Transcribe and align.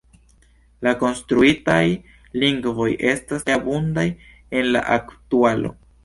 La 0.85 0.91
konstruitaj 1.01 1.81
lingvoj 2.43 2.87
estas 3.09 3.45
tre 3.49 3.57
abundaj 3.61 4.05
en 4.61 4.71
la 4.77 4.81
aktualo. 4.97 5.71